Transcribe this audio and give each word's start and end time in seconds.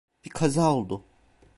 Bir 0.25 0.29
kaza 0.29 0.69
oldu. 0.73 1.05